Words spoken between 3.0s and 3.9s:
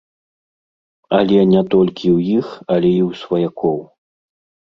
ў сваякоў.